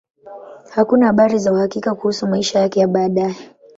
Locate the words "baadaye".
2.87-3.35